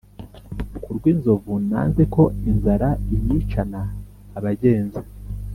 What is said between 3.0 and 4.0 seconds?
inyicana